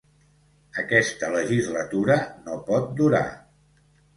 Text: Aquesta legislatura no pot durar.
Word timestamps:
Aquesta 0.83 1.29
legislatura 1.35 2.17
no 2.49 2.59
pot 2.71 2.91
durar. 3.03 3.25